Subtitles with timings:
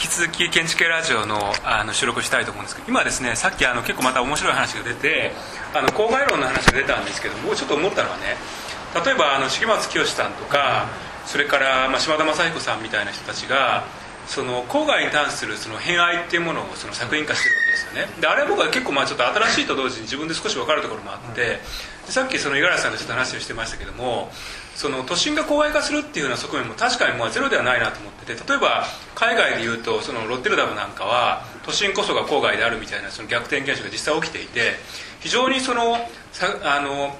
[0.00, 5.32] 引き続き建築ラジオのあの収録したいと思うんですけど今ですねさっきあの結構また面白い話が出て
[5.74, 8.40] あの郊外論の話が出たんですけど僕ちょっと思ったのはね
[9.04, 10.88] 例えばあの重松清さんとか
[11.26, 13.84] それからまあ島田雅彦さんみたいな人たちが
[14.26, 18.20] その郊外に関するその偏愛っていうものをその作品化してるわけですよね。
[18.22, 21.60] であれは僕は結構まあちょっと新しいと同時に自分で少し分かるところもあって
[22.10, 24.30] さっきその五十嵐さんとちょっと話をしてましたけども
[24.74, 34.72] その都心が郊外化するっていうような側面も確かにまあゼロではないなと思ってて例えば海外でいうとそのロッテルダムなんかは都心こそが郊外であるみたいなその逆転現象が実際起きていて
[35.20, 35.98] 非常にその
[36.32, 37.16] さあの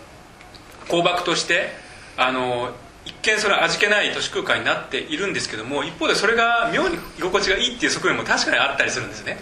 [0.88, 1.68] 工爆として
[2.16, 2.70] あの
[3.04, 9.38] 一見それ味気ない都市空間になっているんですけども一方でそれが妙に居心地がいいっていう側面も確かにあったりするんですね。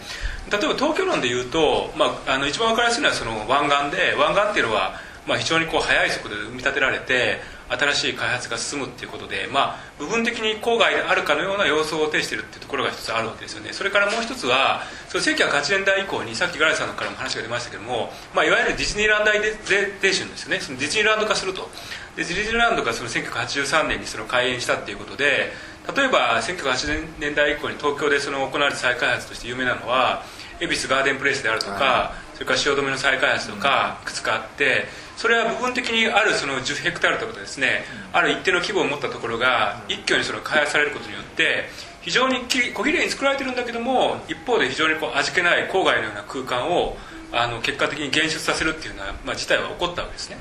[0.51, 7.37] 例えば東京論でいうと、まあ、あの一番分かりやすいのはその湾岸で湾岸っていうのは、まあ、非常にこう速い速度で生み立てられて
[7.69, 13.75] 新しい開発が進むっていうことで、まあ、部分的に郊外であるかのような様相を呈しているっていうところが一つあるわけですよね。
[13.75, 20.61] それからもう一つはその1908年代以降にさっきガライさんからも話が出ましたけども、まあ、いわゆるディズニーランドイデーションですよね。
[20.61, 21.69] そのディズニーランド化すると。
[22.17, 25.53] でディズニーランドがその1983年にその開園したっていうことで
[25.95, 30.25] 例えば1980年代以降に東京でその行われた再開発として有名なのは
[30.61, 34.87] 恵比寿ガーデンプレイスであるとか、はい、それから汐留の再開発とかいくつかあって
[35.19, 37.83] それは部分的にあるその10ヘクタールということですね。
[38.13, 41.65] ある一定の規模を持ったところが一挙にその開発されることによって
[42.03, 42.37] 非常に
[42.73, 46.97] 小綺麗に作られてるんだけども一方で非常にこう味気ない郊外のような空間を
[47.33, 50.37] あの結果的に現出させるっていうような、まあ、事態は起こったわけですね。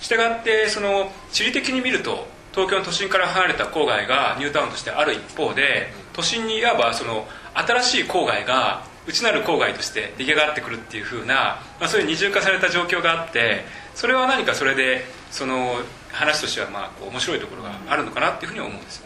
[0.00, 13.64] したがってその地理的に見ると東京の都心から離れた郊外がニュータウンとしてある一方で都心にいわばその新しい郊外が内なる郊外として出来上がってくるっていうふうな、まあ、そういう二重化された状況があって
[13.96, 15.76] それは何かそれでその
[16.12, 19.02] 話としてはまあ面白いところがあるのかなっていうふうに思うんです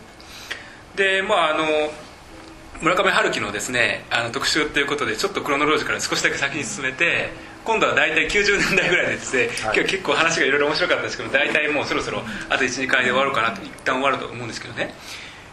[0.96, 1.64] でまああの
[2.82, 7.30] 村上春樹のですねあの特集ということでちょっとクロノロジーから少しだけ先に進めて
[7.64, 14.94] 今度は大体90年代ぐらいでですね、今日結構話がいろいろ面白かったんですけど大体もうそろそろあと12回で終わろうかなと一旦終わると思うんですけどね。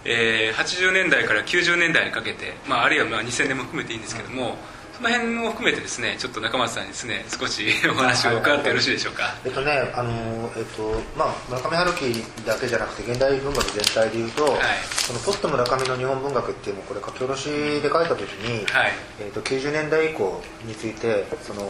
[0.05, 4.55] えー、80年代から90年代にかけて、まあ、あるいはまあ2000年も含めていいんですけども、
[4.97, 10.11] その辺も含めてですねちょっと中松さんにですね少しお話を伺ってよろしいでしょうか、えっとねあの
[10.57, 14.53] えっとまあ村上春樹だけじゃなくて現代文学全体でいうと、はい、
[14.89, 18.91] そのポスト村上の日本文学っていうのをこれ書き下ろしで書いた時に、はい、
[19.21, 21.61] えっと90年代以降についてその、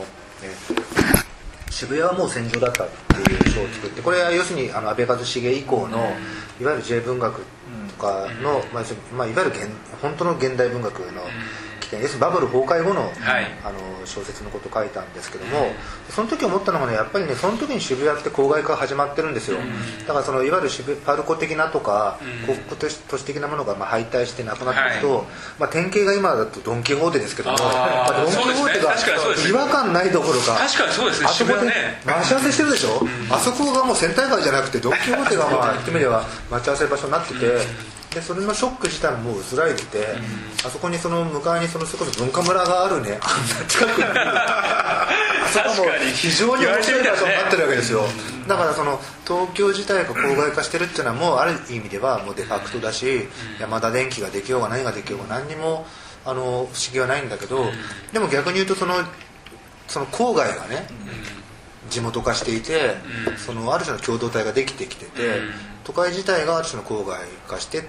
[0.42, 2.88] えー、渋谷はもう戦場だったっ
[3.26, 5.98] ていう書を作ってこれは要するにあの安倍一茂以降の、
[6.62, 7.44] いわゆる J 文学
[7.98, 8.84] かの、まあ
[9.14, 9.68] まあ、いわゆる現
[10.02, 11.24] 本当の現代文学の
[11.88, 12.14] 起点要す。
[12.14, 13.12] るにバブル崩壊後の,、
[13.64, 15.72] あの小説のことを書いたんですけども
[16.10, 19.58] その時思ったのがねやっぱりねその時に渋谷って郊外化始まってるんですよ、
[20.08, 22.58] だからそのいわゆる渋パルコ的なとか、国
[23.08, 25.26] 都市的なものがまあ敗退してなくなっていくと、
[25.60, 28.96] まあ、典型が今だとドン・キホーテですけども、まあ、ドン・キホーテが
[29.48, 31.28] 違和感ないどころか確かにそうですね。
[31.28, 31.58] あそこで
[32.06, 37.38] 待ち合わせしてるでしょ、あそこがもうセンター街じゃなくてドン・キホーテがまあ言ってみれば待ち合わせ場所になってて、
[38.14, 40.06] でそれのショック自体ももう薄らいでて、うん、
[40.66, 43.20] あそこにその向かいにそのそれこそ文化村があるね。
[43.22, 45.08] あんな近くにあ
[45.52, 48.04] そこも非常に面白い場所になってるわけですよ、
[48.48, 53.28] だからその東京自体が郊外化してるっていうのはもうある意味ではもうデファクトだし、
[53.60, 55.86] 山田電機ができようが何ができようが何にも
[56.26, 57.66] あの不思議はないんだけど、
[58.12, 58.96] でも逆に言うとその
[59.88, 60.86] その郊外がね、
[61.90, 62.96] 地元化していて、
[63.38, 65.40] そのある種の共同体ができてきてて、
[65.84, 67.84] 都会自体がある種の郊外化して、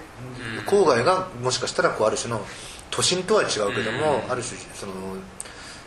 [0.65, 2.41] 郊外がもしかしたらこうある種の
[2.91, 4.93] 都心とは違うけども、ある種その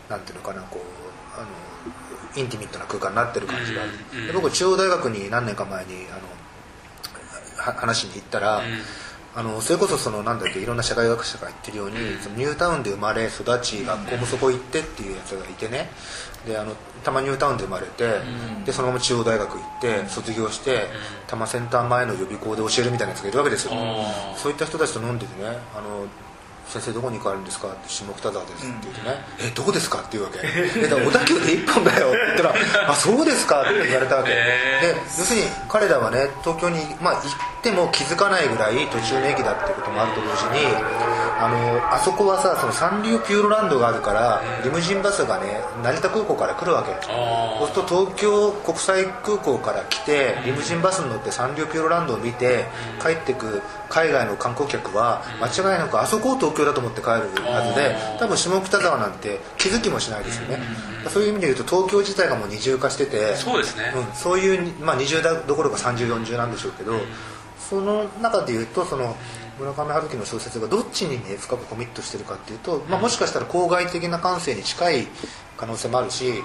[0.08, 1.48] なんていうのかなこうあの
[2.36, 8.62] インティミットな空間になってる感じがある、で僕中央大学に何年か前にあの話に行ったら、
[9.34, 15.90] あのそれこそそのなんだっけいろんな社会学者が言ってるように、そのニュータウンで生まれ育ち学校もそこ行ってっていうやつがいてね。
[16.46, 18.20] であの多摩ニュータウンで生まれて、
[18.64, 20.88] でそのまま中央大学行って卒業して
[21.26, 23.72] 多摩センター前の予備校で教えるみたいなやつがいるわけですよ。
[24.36, 26.06] そういった人たちと飲んでてねあの
[26.72, 32.54] 先生どこに行かれるんですか?」って「下北沢です」って言うとね「うん、えどこですか?」って言うわけ「え小田急で1本だよ」って言ったら
[32.90, 34.30] 「あそうですか」って言われたわけ。
[34.30, 37.22] で要するに彼らはね東京に、まあ、行っ
[37.62, 40.66] ても気づかないぐらい途中の駅だってこともあると同時に
[41.42, 46.92] あのあそこはさそのサンリオピューロランドがあるからリムジンバスがね成田空港から来るわけ。
[47.02, 52.66] そうすると東京国際空港から来てリムジンバスに乗ってサンリオピューロランドを見て
[53.02, 60.60] 帰ってく海外の観光客は間違いなくあそこを東京だと思って帰るはずで多分下北沢なんて気づきもしないですよね、
[61.10, 66.94] そういう意味で言うと東京自体がもう二重化しててそうですね、うん、そういう、まあ、二重どころか3040なんでしょうけど
[67.58, 69.14] その中で言うとその
[69.58, 75.06] 村上春樹の小説がどっちにね深くコミットしてるかっていうと、まあ、もしかしたら郊外的な感性に近い
[75.58, 76.42] 可能性もあるし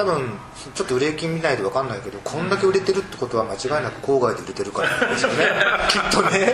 [0.00, 0.32] 多分
[0.74, 5.44] ちょっと売れ金見ないと分かんないけどこんだけ売れてるってことは間違いなく郊外で売れてるからですよね
[5.88, 6.52] きっとね。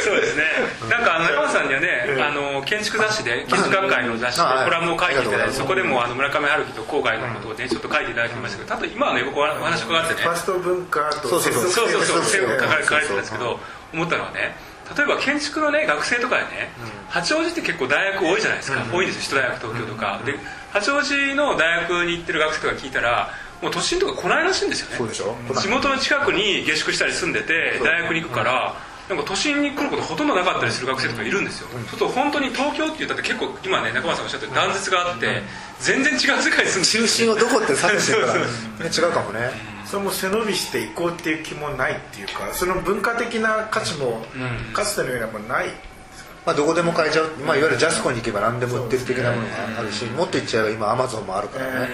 [0.00, 0.44] そうですね。
[0.88, 10.20] なんかあの山さんにはね、あの建築雑誌で建築学会の雑誌でコラムを書いていただいてそこでもあの村上春樹と郊外のことをねちょっと書いていただきましたけどただ今はね僕お話伺ってね。
[10.22, 11.70] ファスト文化とそうそうそう。
[11.70, 12.04] そうそう。
[12.04, 12.60] そうそう。
[12.60, 13.60] 書かれてたんですけど
[13.92, 14.56] 思ったのはね
[14.96, 16.70] 例えば建築のね学生とかでね、
[17.08, 19.40] 八王子って結構大学多いじゃないですか、多いんですよ。
[19.40, 20.38] 首都大学東京とか、で
[20.72, 23.30] 八王子の大学に行ってる学生とか聞いたら
[23.62, 24.96] もう都心とか来ないらしいんですよね。
[24.96, 25.34] そうでしょ？
[25.60, 28.74] 地元の近くに下宿したり住んでて大学に行くから、
[29.08, 35.42] なんか都心に来ることほとんどなかったりする学生とかいるんですよ、そうすると本当に東京って言ったって結構今ね中村さんおっしゃってる断絶があって、
[35.80, 37.06] 全然違う世界に住んでる。
[37.06, 38.46] 中心をどこって指してるから、ね、
[38.84, 39.76] 違うかもね。
[39.86, 44.26] それも背伸びしていこうっていう気もないっていうかその文化的な価値も
[44.72, 45.68] かつてのようなものない
[46.46, 51.88] まあ、どこでも買えちゃう、まあ、いわゆるジャスコに行けば何でも売ってる的なものがあるし、もっと言っちゃえば今アマゾンもあるからね、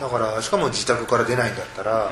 [0.00, 2.10] だからしかも自宅から出ないんだったら、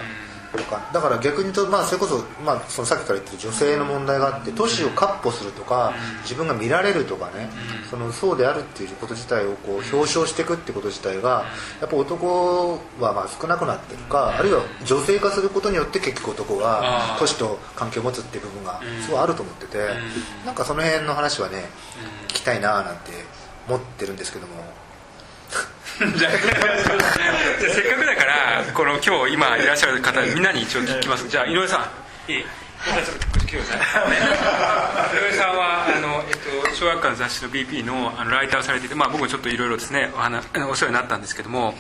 [0.57, 0.91] とか。
[0.93, 7.49] だから逆に言うと、まあ、それこそ,、まあ、そのさっきから言ってる女性の問題があって都市を闊歩するとか自分が見られるとかね
[7.91, 11.45] そのそうであるっていうこと自体をこう表彰していくってこと自体が
[11.81, 19.79] やっぱ男はまあ少なくなってるかあるいは女性化することによって結局男が都市と関係を持つっていう部分がすごいあると思ってて
[20.45, 21.65] なんかその辺の話はね
[22.29, 23.13] 聞きたいななんて
[23.69, 24.86] 思ってるんですけども。
[25.99, 31.27] じゃあせっかくだからこの今日今いらっしゃる方みんなに一応聞きます。
[31.29, 31.91] じゃあ井上さ
[32.29, 32.33] ん。
[32.33, 32.41] いい。
[32.41, 32.47] 井上
[35.33, 36.37] さんはあの、えっ
[36.69, 41.75] と、小学館の雑誌の BP のあのライターをされていて、まあ、僕もちょっといろいろですねお話お世話になったんですけども、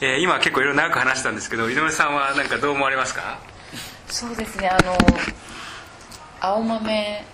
[0.00, 3.38] えー、今結構いろいろ長く話したんですけど井上さんは何かどう思われますか？
[4.08, 4.96] そうですねあの
[6.40, 7.24] 青豆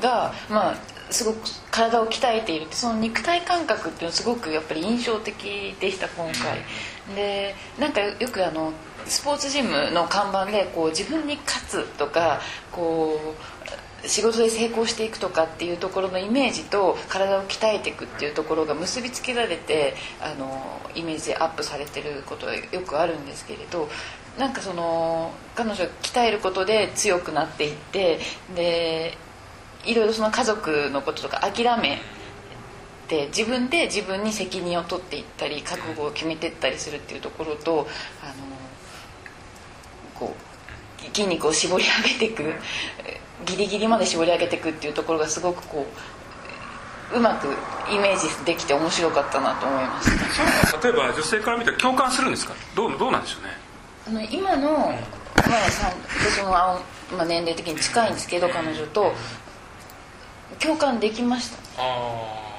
[0.00, 0.76] がまあ
[1.10, 1.38] すごく
[1.70, 6.60] 体を鍛えているってその肉体感覚っていうのはすごくやっぱり印象的でした今回。
[7.14, 8.72] でなんかよくあの
[9.06, 12.40] スポーツジムの看板でこう自分に勝つとか
[12.70, 13.18] こ
[14.04, 23.88] う仕事で成功していくとかっていうところのイメージと体を鍛えていくっていうところが結びつけられてあのイメージでアップされてることがよくあるんですけれど
[24.38, 28.20] なんかその彼女が鍛えることで強くなっていって
[28.54, 29.18] で
[29.84, 31.98] いろいろその家族のこととか諦め
[33.08, 37.86] て自分で自分に責任を取っていったり覚悟を決めていったりするっていうところと
[38.22, 38.34] あの
[40.14, 40.34] こ
[41.02, 42.54] う筋肉を絞り上げていく
[43.46, 45.86] ギリギリまで絞り上げていくっていうところがすごくこ
[47.12, 47.48] ううまく
[47.90, 52.54] イメージできて面白かったなと思いました例えば女性から見たら共感するんですか？
[52.76, 53.58] どうどうなんでしょうね？
[54.06, 54.94] あの今の、
[55.36, 55.90] まあ、さ
[56.36, 56.78] そのあ
[57.16, 59.12] まあ、年齢的に近いんですけど彼女と
[60.58, 61.58] 共感できました。
[61.78, 62.50] あ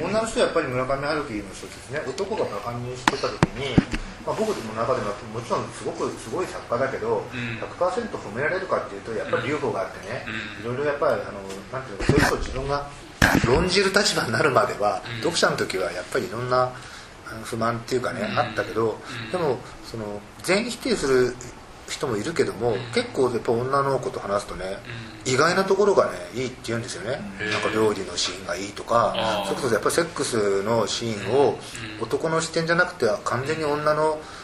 [0.00, 3.76] 女の人はやっぱり村上春樹の小説ね男がバカにしてた時に、
[4.26, 7.58] まあ、僕の中でももちろんすごくすごい作家だけど、ん。
[7.60, 10.24] 100%褒められるかっていうとやっぱり UFO があってね、
[10.60, 11.40] いろいろやっぱりあの
[11.72, 12.88] なんていうのそういう人を自分が
[13.46, 16.72] 論じる立場になるまでは、読者の時はやっぱりいろんな
[17.44, 18.98] 不満っていうかね、あったけど、
[19.30, 21.36] でもその全否定する
[21.88, 24.78] 人もいるけども、結構やっぱ女の子と話すとね、
[25.24, 29.14] 意外なところがねいいって言うんですよね、なんか料理のシーンがいいとか
[29.46, 31.58] それこそやっぱりセックスのシーンを
[32.00, 34.18] 男の視点じゃなくて完全に女の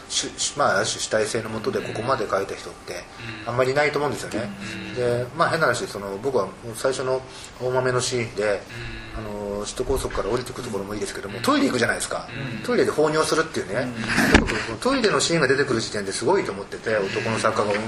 [0.57, 3.03] まあ、ある種主体性のもとでここまで書いた人って
[3.45, 4.49] あんまりいないと思うんですよね、
[4.95, 7.21] でまあ変な話その僕は最初の
[7.61, 8.61] 大豆のシーンで、
[9.17, 12.27] あの首都高速から降りてくるところもいいですけどもトイレ行くじゃないですか、
[12.65, 13.87] トイレで放尿するっていうね、
[14.81, 17.73] トイレのシーンが出てくる時点ですごいと思ってて男の作家が。
[17.73, 17.79] で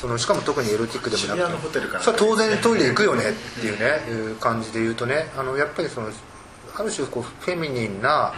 [0.00, 1.56] そのしかも特にエロティックでもなくて。
[1.58, 2.02] ホテルから。
[2.02, 3.30] それは当然トイレ行くよね。
[3.30, 6.08] っていうねいう感じで言うとねあのやっぱりその
[6.74, 8.32] ある種こうフェミニンな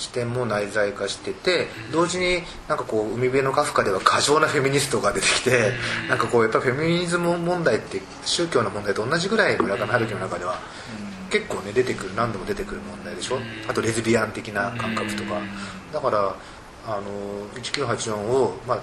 [0.00, 5.72] 視点も内在化してて同時になんかこう海辺のカフカでは過剰なフェミニストが出てきて
[6.08, 10.58] なんかこうやっぱフェミニズム問題って宗教の問題と同じぐらい村上春樹の中では
[11.30, 13.38] 結構ね出てくる何度も出てくる問題でしょ？
[13.68, 15.40] あとレズビアン的な感覚とか。
[15.92, 16.34] だから
[16.86, 18.80] あの1984をまあ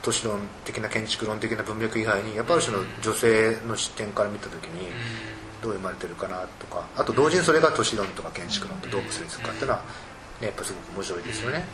[0.00, 4.88] 都市論的な建築論的な文脈以外にやっぱりある種の女性の視点から見た時に
[5.62, 6.86] どう生まれてるかなとか。
[6.96, 9.84] あと同時にそれが都市論とか建築論とどう結びつくかっていうのは、ね、
[10.42, 11.64] やっぱすごく面白いですよね。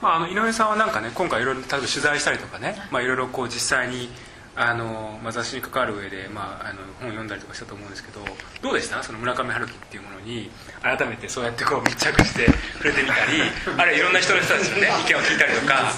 [0.00, 4.10] まあ、あの井上さんはなんかね今回いろいろ例えば取材したりとかね、まあ、いろいろこう実際に
[4.54, 8.20] あの、まあ、雑誌に関わる上で、まあ、あの本を読んだりとかしたと思うんですけど
[8.62, 9.02] どうでした？
[9.02, 10.50] その村上春樹っていうものに
[10.82, 13.42] 改めてそうやってこう密着して触れてみたり
[13.78, 15.90] あるいはいろんな人の人たちのね意見を聞いたりとか。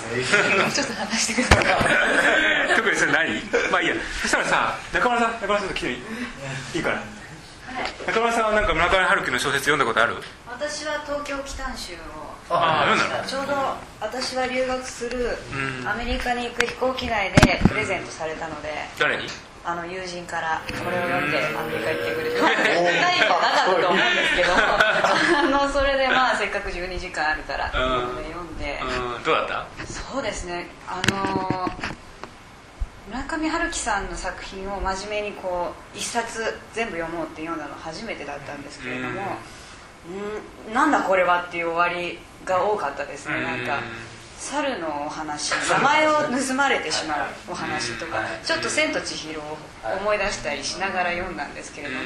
[0.72, 1.62] ちょっと話してくださ
[2.72, 3.40] い特にそれ何
[3.72, 3.94] まあいいや。
[4.22, 5.98] そしたらさ中村さん中村さんと来ていい
[6.76, 7.02] いいから
[8.06, 10.16] 中村さんはなんか村上春樹の小説読んだことある？
[10.48, 11.96] 私は東京奇譚集を
[12.48, 13.26] ああ読んだの？
[13.28, 13.52] ちょうど
[14.00, 15.36] 私は留学する
[15.82, 15.88] うん。
[15.88, 18.68] アメリカに行く飛行機内でプレゼントされたので
[18.98, 19.24] 誰に？
[19.64, 28.80] あの友人からこれを読んでアメリカ行ってくれてまあ絶対意味はなかったと思うんですけど あのそれでまあせっかく12時間あるからっていうので読んで。
[28.80, 29.22] うん。
[29.24, 29.66] どうだった？
[29.86, 30.68] そうですね。
[30.86, 31.68] あの
[33.08, 36.40] 村上春樹さんの作品を真面目にこう一冊
[36.72, 39.12] 全部読もうって読んだの初めてだったんですけれども
[40.70, 40.74] ん。
[40.74, 43.40] なんだこれはっていう終わりが多かったですね。
[43.42, 43.80] なんか
[44.38, 46.12] 猿のお話名前を
[46.46, 47.18] 盗まれてしまう
[47.50, 49.58] お話とかちょっと「千と千尋」を
[50.00, 52.02] 思い出したりしながら読んだんですけれども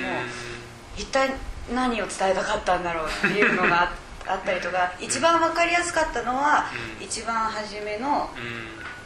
[0.97, 1.31] 一体
[1.75, 3.93] 何を伝えたかったんだろうっていうのがあ
[4.27, 6.67] あったりとか一番分かりやすかったのは
[7.01, 8.31] 一番初めの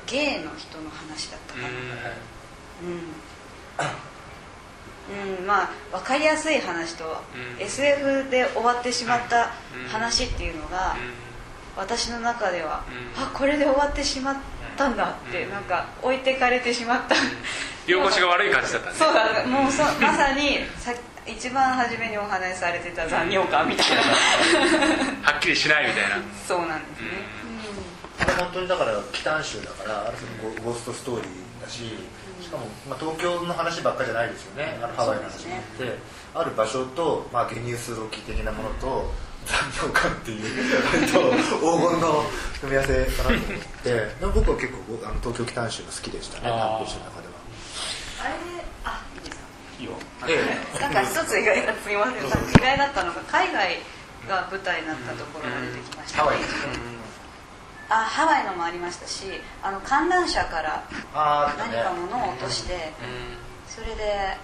[0.06, 1.68] ゲイの人の話だったかな。
[2.82, 2.87] う
[5.23, 7.04] ん、うん、まあ分かりやすい話と、
[7.58, 7.62] うん。
[7.62, 9.52] SF で終わってしまった
[9.88, 10.96] 話っていうのが、
[11.76, 12.84] 私の中では、
[13.16, 13.23] うん。
[13.23, 14.37] あこれで終わってしまっ
[14.76, 15.50] たんだって、うん。
[15.50, 17.14] なんか置いてかれてしまった、
[17.87, 18.99] 居心地が悪い感じだったんで。
[18.99, 20.92] そうだもうそまさにさ
[21.26, 24.02] 一番初めにお話しされてた残尿感みたいな。
[25.23, 26.16] はっきりしないみたいな。
[26.46, 27.08] そうなんですね、
[28.37, 31.85] 本当にだから奇譚集だからある種のゴゴーストストーリーだし
[32.43, 34.79] しかも、まあ、東京の話ばっかりじゃないですよね。
[34.83, 35.99] あのハワイの話もあって、
[36.35, 39.11] ある場所と、まあ、ゲニウスロキ的なものと
[39.47, 40.45] 残尿感っていう
[40.93, 41.21] 割と
[41.57, 42.25] 黄金の
[42.61, 43.91] 組み合わせかなと思って。
[44.21, 46.49] でも僕は結構あの東京奇譚集が好きでしたね。
[46.49, 47.35] 短編集の中では。
[48.21, 48.35] あれ？
[48.85, 49.45] あいいですか
[49.81, 49.93] いいよ。
[50.29, 52.29] えなんか一つ意外だすみません意
[52.61, 53.79] 外だったのが海外
[54.29, 56.38] が舞台になったところが出てきました、ハワイ
[57.91, 59.25] あハワイのもありましたし
[59.62, 60.83] あの観覧車から
[61.59, 62.93] 何か物を落として
[63.69, 64.37] それで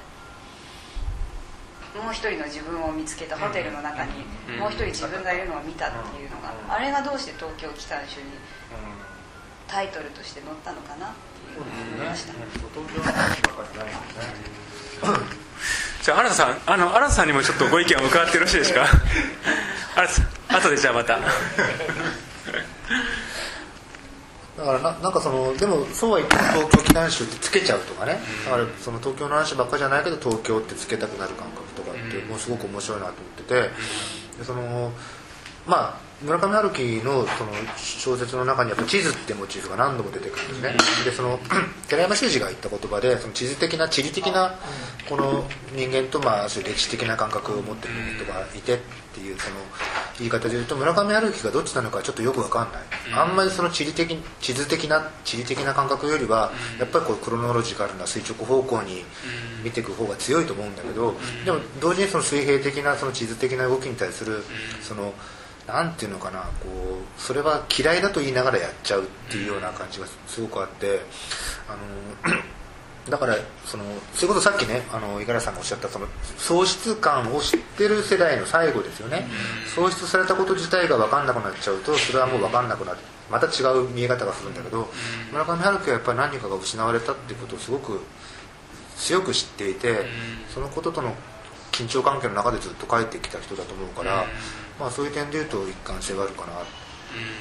[2.03, 4.11] もう一人の自分を見つけたホテルの中に
[4.49, 4.59] うん。
[4.59, 8.27] もう一人自分がいるのを見たっていうのがあれがどうして東京奇譚集に
[9.67, 11.63] タイトルとして載ったのかなっていう
[11.97, 12.33] 思いました。
[16.03, 18.87] じゃあ新田さんあの新田さんにもちょっとご意見を伺ってよろしいですか？
[19.97, 20.27] 新田さん
[20.63, 21.19] 後でじゃあまた
[24.61, 33.55] だからななんかそのでもそうは言っても東京機関集ってつけちゃうとかね、だからその東京の話ばっかじゃないけど東京ってつけたくなる感覚とかって、もうすごく面白いなと思ってて、
[34.38, 34.93] でその
[35.71, 41.39] まあ村上春樹のその小説の中にやっぱ地図ってモチーフが何度も出てくるんですね、でその
[41.89, 44.55] 寺山修司が言った言葉でその地図的な地理的な
[45.09, 48.79] この人間とまあそういう歴史的な感覚を持ってる人がいてっ
[49.15, 49.57] ていうその
[50.19, 52.83] 言い方で言うと村上春樹がどっちなのかちょっとよく分かんない、
[53.19, 59.05] あんまりその地理的地図的な地理的な感覚よりはやっぱりこうクロノロジカルな垂直方向に
[59.65, 61.15] 見ていく方が強いと思うんだけど
[61.47, 64.45] でも同時にその水平的なその地図的な動きに対する
[64.83, 65.12] そのなん
[65.97, 71.00] ていうのかなこうそれは嫌いだと言いながらやっちゃうっていうような感じがすごくあって
[71.69, 72.38] あの
[73.09, 76.07] だからそのそれこそさっきねあの五十嵐さんがおっしゃったその
[76.38, 79.26] 喪失感を知ってる世代の最後ですよね、
[79.75, 82.99] 喪失されたこと自体が分かんなくなっちゃうとそれはもう分かんなくなる。
[83.31, 84.88] また違う見え方がするんだけど
[85.31, 88.00] 村上春樹はやっぱり何かが失われたっていうことをすごく
[88.97, 90.00] 強く知っていて
[90.52, 91.14] そのこととの
[91.71, 94.25] 緊張関係の中でずっと帰ってきた人だと思うから、
[94.81, 96.53] まあ、そういう点で言うと一貫性があるかな。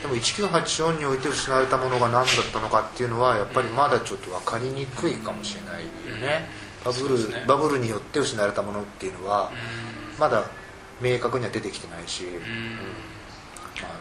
[0.02, 6.50] でも1984において失われたものが何だったのかっていうのはやっぱりまだちょっと分かりにくいかもしれないよね。
[6.84, 7.46] バブルね。
[7.48, 9.52] バブルによって失われたものっていうのは
[10.20, 10.44] まだ
[11.02, 12.32] 明確には出てきてないし、うん。
[12.34, 12.40] ま
[13.84, 13.92] あ、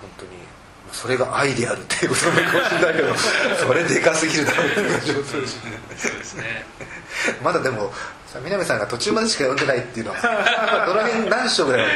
[0.00, 0.30] 本当に
[0.86, 3.14] まあそれが愛であるっていうことなのかもしれないけど
[3.66, 5.56] それでかすぎるだろうって感じもするし。
[7.44, 7.92] まだでも
[8.32, 11.86] さ南さんが途中までしか読んでないっていうのは どの辺何章ぐらい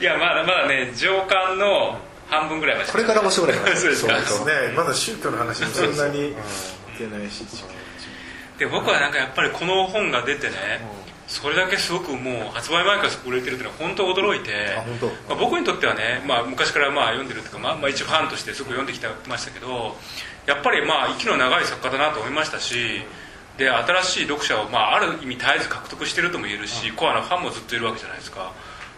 [0.00, 1.98] いやまだまだね上巻の
[2.28, 4.72] 半分ぐらいまでこれから面白くなりま すそうですね。
[4.74, 6.34] まだ宗教の話もそんなにい
[6.96, 7.44] けないし。
[8.58, 10.80] で僕はなんかやっぱりこの本が出てね
[11.26, 15.06] それだけすごくもう発売前から売れてるっていうのは本当驚いてあ本当。
[15.06, 19.96] まあ、僕にとってはね、まあ、昔からまあ読んでるっていうか、まあまあ、一ファンとしてすごく読んできてましたけど
[20.46, 23.02] やっぱりまあ息の長い作家だなと思いましたし
[23.58, 28.52] で新しい読者を、まあ、ある意味絶えず獲得してるとも言えるしコアなファンもずっといるわけじゃないですか。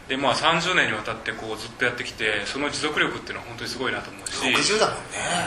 [0.09, 4.45] で、まあ、30年にわたってこうずっとやってきてその持続力っていうのは本当にすごいなと思うし。
[4.45, 5.01] 60だもんね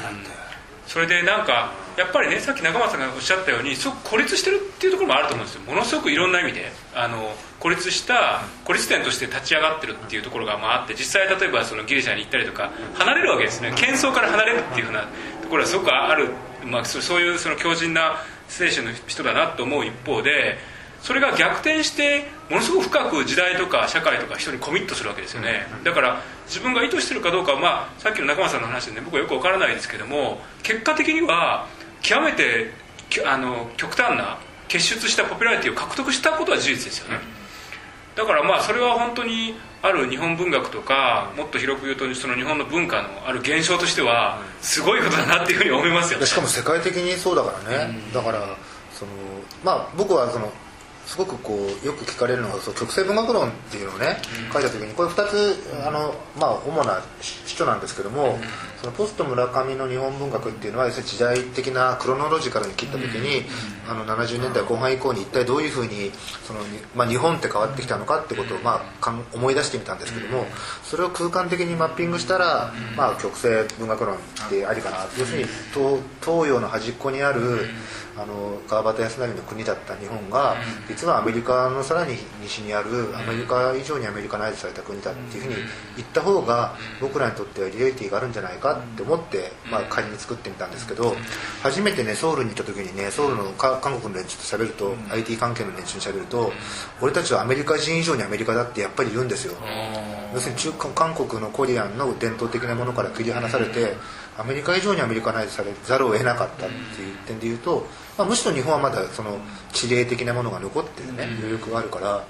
[0.03, 0.47] だって。
[0.87, 5.61] それでなんかやっぱりねさっき中松さんがおっしゃったようにすごく孤立してるっていうところもあると思うんですよ。
[5.63, 6.71] ものすごくいろんな意味で。
[6.95, 13.73] あの孤立した孤立点として立ち上がってるっていうところがまああって実際例えばそのギリシャに行ったりとか離れるわけですね。
[13.75, 15.07] 喧騒から離れるっていうふうな
[15.41, 16.29] ところはすごくある、
[16.63, 18.17] まあ、そそういうその強靭な
[18.47, 20.57] 聖書の人だなと思う一方で
[21.01, 25.67] それが逆転してものすごく深く時代とか社会とか人にコミットするわけですよね。
[25.83, 31.67] だから自分が意図してるかどうかは、まあ、さっきの中間さんの話でね僕はよくわからないですけども結果的には
[32.01, 32.71] 極めて
[33.25, 37.19] あの極端な結出したポピュラリティを獲得したことは事実ですよね。
[38.17, 48.57] だからまあそれは本当にある日本文学とかもっと広く言うとその日本の文化のある現象としてはすごいことだなっていうふうに思いますよでしかも世界的にそうだからね、だから
[48.91, 49.11] その
[49.63, 50.51] まあ僕はその
[51.07, 54.17] すごくこうよく聞かれるのがそう極性文学論っていうのをね、
[54.51, 55.55] 書いた時にこれ2つ
[55.87, 58.37] あの、まあ、主な主張なんですけども、
[58.81, 63.45] そのポスト村上の日本文学っていうのは要するに時代的なクロノロジカルに切った時に、
[63.87, 66.11] あの70年代後半以降に一体どういうふうに
[66.45, 66.59] その、
[66.93, 70.45] まあ、日本って変わってきたのかってことを、まあ、思い出してみたんですけども
[70.83, 77.69] それを空間的にマッピングしたら、まあ、極性文学論ってありかな要するに東東洋の端っこにある
[78.17, 80.55] あの川端康成の国だった日本が
[80.97, 85.55] 実はアメリカのさらに西にあるアメリカ以上にアメリカナイズされた国だっていうふうに
[85.95, 91.15] 言った方が僕らにとってはリアリティがあるんじゃないかって思って、まあ、仮に作ってみたんですけど
[91.61, 96.51] 初めてねソウルに行った時にねソウルのか韓国の連中と喋ると IT 関係の連中に喋ると
[96.99, 99.53] 俺たちはアメリカ人以上にアメリカだってやっぱり言うんですよ。
[100.33, 103.93] 要するに中華韓国のコリアンの伝統的なものから切り離されて
[104.37, 107.85] アメリカ以上にアメリカナイズされざるを得なかったっていう点で言うと、
[108.17, 109.39] まあ、むしろ日本はまだその
[109.73, 112.25] 地霊的なものが残ってるね余力があるから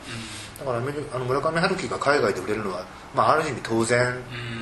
[0.59, 4.15] だからあの村上春樹が海外で売れるのは、まあ、ある意味当然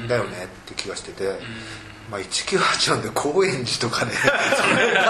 [0.08, 1.40] だよねって気がしてて。
[2.12, 5.10] まあ、1984で高円寺とかねそんな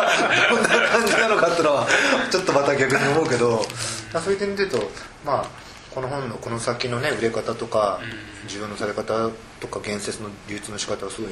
[0.49, 1.87] こんな感じなのかっていうのは
[2.31, 3.65] ちょっとまた逆に思うけど、
[4.13, 4.77] まあ、そういう点で言うと
[5.25, 5.45] まあ
[5.93, 7.99] この本のこの先のね売れ方とか
[8.47, 11.31] 需要のされ方とか言説の流通の仕方はすごい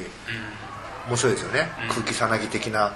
[1.08, 2.94] 面白いですよね、空気さなぎ的な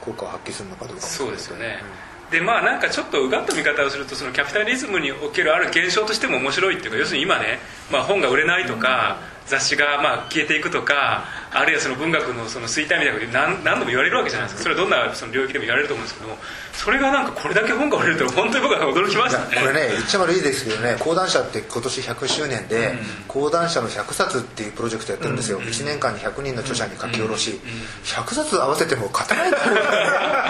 [0.00, 1.08] 効果を発揮するのかどうかも。
[1.08, 1.82] そうですよね。
[2.30, 7.58] でまあなんかちょっとうがった見方をするとそのキャピタリズムにおけるある現象としても面白いっていうか要するに今ね、
[7.90, 14.62] まあ、本が売れないとか、雑誌がまあ消えていくとかあるいはその文学のその衰退みたいなこと何何度も言われるわけじゃないですか。
[14.62, 16.38] それはどんなその領域でも言われると思うんですけども
[16.72, 19.56] それがなんかこれだけ本が売れるって本当に僕は驚きましたね。
[19.60, 22.94] これね言っちゃ悪いですけどね講談社って今年100周年で
[23.26, 27.60] 講談社の100冊っていうプロジェクトやってるんですよ、1年間に100人の著者に書き下ろし、
[28.04, 29.78] 100冊合わせても勝たないと思う。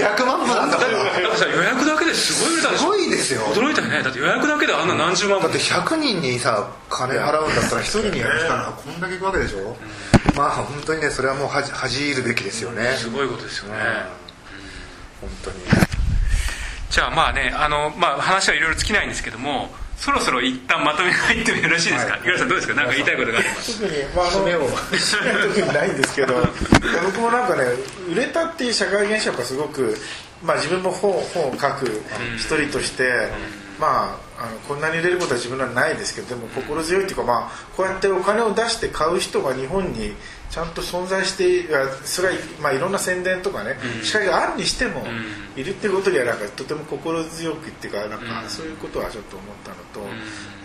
[0.00, 0.90] 200万部なんだから。
[1.50, 3.40] 予約だけですごい売れたすごいですよ。
[3.54, 4.02] 驚いたよね。
[4.02, 9.76] だって予約だけであんな何十万部だって100人にさ金払うんだったら1人にやるからこんだけいくわけでしょ。
[10.36, 12.94] まあ本当にねそれはもう恥恥じるべきですよね。
[12.96, 13.78] すごいことですよね、
[15.20, 15.56] 本当に。
[16.90, 22.12] じゃあまあねあの、まあ、話はいろいろ尽きないんですけどもそろそろ一旦まとめが入ってもよろしいですか？
[22.14, 22.20] はい。
[22.20, 22.74] 五十嵐さんどうですか？
[22.74, 23.80] 何か言いたいことがあります。
[23.80, 24.34] 特に、まあ、あの
[25.48, 26.34] 特にないんですけど
[27.04, 27.64] 僕もなんかね
[28.10, 29.96] 売れたっていう社会現象がすごく、
[30.42, 32.02] まあ、自分も本本を書く
[32.36, 33.28] 一人として、
[33.78, 40.14] まあ、あのこんなに売れることは自分はないですけどでも心強いっていうか、まあ、こうやってお金を出して買う人が日本に
[40.50, 45.02] ちゃんと存在していやそれは、まあ、いろんな宣伝とかね、司会があるにしても、
[45.56, 50.12] いるっていうことにはなんかとても心強くっていうかなんかそういうことはちょっと思ったのと、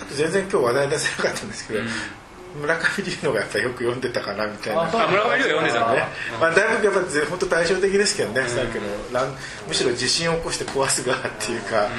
[0.02, 1.80] あと全然今日話題出せなかったんですけど、
[2.56, 4.84] 村上龍のがやっぱりよく読んでたかなみたいな。
[4.84, 5.94] あ村上龍が読んでたの？
[5.94, 6.04] ね、
[6.40, 9.34] まあ、だいぶやっぱり本当対照的ですけどね、さっきのラン
[9.68, 11.90] むしろ地震を起こして壊す側っていうか、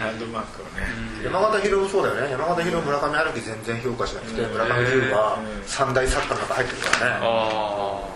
[0.00, 0.86] ランドマークをね、
[1.24, 2.32] 山形博もそうだよね。
[2.32, 7.20] 山形博村上春樹全然評価しなくて村上龍は三大作家の中入ってるからね。
[7.22, 8.08] あ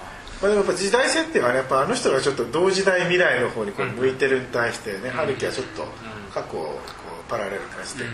[0.42, 5.86] まあ、でもやっぱ時代設定はねやっぱあの人がちょっと同時代未来の方にこう向いてるに対してね、春樹はちょっと
[6.34, 8.04] 過去をこうパラレル化して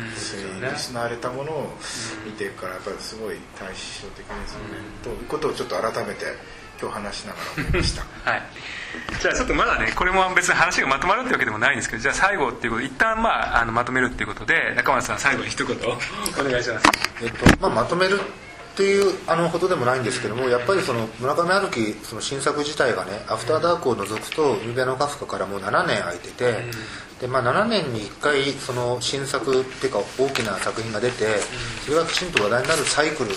[0.75, 1.73] 失われたものを
[2.25, 6.27] 見ていくからやっぱりすごい対照的ですよね、ということをちょっと改めて
[6.81, 8.03] 今日話しながら思いました。
[8.25, 8.42] あ はい。
[9.20, 16.87] じゃあちょっとまだねこれも別に話がまとまるってわけでもないんですけどじゃあ最後っていうことで一旦まああのまとめるっていうことで中松さん最後に一言お願いします。
[17.23, 18.20] えっとまあ、まとめる
[18.81, 26.64] っていうあのことでもないんですけどもやっぱりその村上春樹その新作自体がね「アフターダーク」を除くと「海辺のカフカ」からもう7年空いてて、
[27.21, 31.27] でまあ、7年に1回その新作っていうか大きな作品が出て
[31.85, 33.33] それがきちんと話題になるサイクル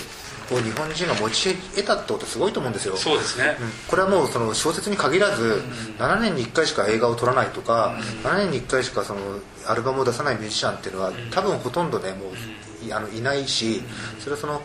[0.55, 2.95] を日本人が持ち得たってことすごいと思うんですよ。
[2.95, 3.69] そうですね、うん。
[3.89, 5.61] これはもうその小説に限らず
[5.99, 9.19] 7年に1回しか映画を撮らないとか7年に1回しかその
[9.67, 13.81] アルバムを出さないミュージシャンっていうのは多分ほとんどねもういあのいないし
[14.19, 14.61] それはその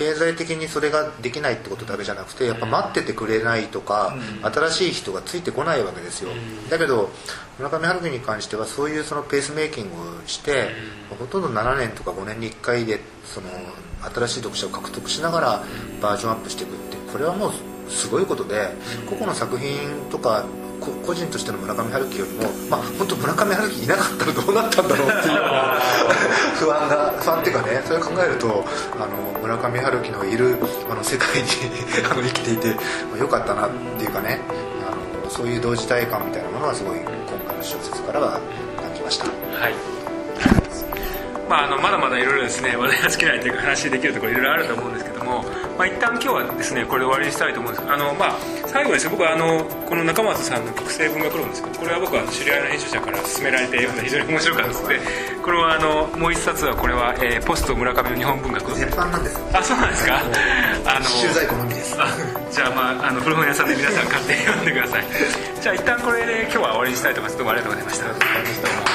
[0.00, 6.30] 経済的にそれができないってことだけじゃなくてやっぱ待っててくれないとか、新しい人がついてこないわけですよ、
[6.70, 7.10] だけど
[7.58, 10.70] 村上春樹に関してはそういうそのペースメイキングをして、
[11.10, 13.48] ほとんど7年とか5年に1回でその
[14.14, 15.64] 新しい読者を獲得しながら
[16.00, 17.52] バージョンアップしていくってこれはもう
[17.90, 18.70] すごいことで
[19.04, 19.76] 個々の作品
[20.10, 20.46] とか
[20.90, 25.38] こ個人としての村上春樹よりも、まあ、本当村上春樹いなかったらどうなったんだろうっていう
[26.58, 28.64] 不安が不安っていうかねそれを考えると
[28.96, 30.56] あの村上春樹のいる
[30.90, 31.48] あの世界に
[32.10, 34.40] あの生きていて、まあ、よかったなっていうかね
[34.86, 37.06] あのそういう同時代感みたいなものはすごい今
[37.46, 38.40] 回の小説からは
[38.80, 39.24] 感じました。
[39.24, 40.00] はい
[41.50, 45.42] まあ、あのまだまだいろいろですね話題が尽きないというか話できるところいろいろあると思うんですけども、
[45.76, 48.38] まあ、一旦今日はですねこれで終わりにしたいと思うんですあの、まあ、
[48.70, 55.00] 最後にですね僕はあのこの中松さんの国政文学論ですけどこれは僕は知り合いの編集者から勧められて読んだ非常に面白かったで
[55.42, 58.74] これはあのもう一冊はこれは、えーポスト村上の日本文学。
[58.76, 60.20] 絶版なんですあそうなんですか？
[60.86, 61.96] あの集在庫のみです。
[61.98, 62.06] あ
[62.52, 65.04] じゃあまああの古本屋さんで皆さん買って読んでください。
[65.60, 67.38] じゃあ一旦これで今日は終わりにしたいと思います。
[67.38, 68.89] どうもありがとうございました